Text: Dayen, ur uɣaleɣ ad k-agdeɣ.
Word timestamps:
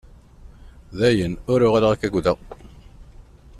Dayen, 0.97 1.33
ur 1.51 1.59
uɣaleɣ 1.67 1.91
ad 1.91 1.99
k-agdeɣ. 1.99 2.37